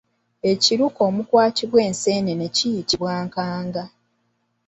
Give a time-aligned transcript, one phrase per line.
[0.51, 3.83] Ekiruke omukwatirwa enseenene kiyitibwa nkanga.